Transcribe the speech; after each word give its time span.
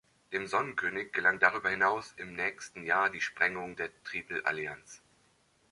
Dem 0.31 0.47
Sonnenkönig 0.47 1.11
gelang 1.13 1.37
darüber 1.37 1.69
hinaus 1.69 2.15
im 2.17 2.33
nächsten 2.33 2.87
Jahr 2.87 3.11
die 3.11 3.21
Sprengung 3.21 3.75
der 3.75 3.91
Tripelallianz. 4.03 4.99